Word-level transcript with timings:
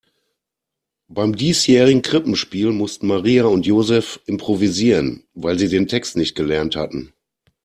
Beim 1.09 1.35
diesjährigen 1.35 2.01
Krippenspiel 2.01 2.71
mussten 2.71 3.05
Maria 3.05 3.45
und 3.45 3.67
Joseph 3.67 4.19
improvisieren, 4.25 5.27
weil 5.35 5.59
sie 5.59 5.67
den 5.69 5.87
Text 5.87 6.17
nicht 6.17 6.33
gelernt 6.33 6.75
hatten. 6.75 7.13